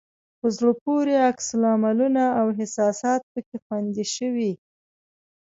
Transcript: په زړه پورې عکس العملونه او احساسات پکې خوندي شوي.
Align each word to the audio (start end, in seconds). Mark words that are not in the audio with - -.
په 0.39 0.47
زړه 0.55 0.71
پورې 0.83 1.13
عکس 1.29 1.47
العملونه 1.57 2.23
او 2.39 2.45
احساسات 2.55 3.21
پکې 3.31 3.57
خوندي 3.63 4.05
شوي. 4.15 4.53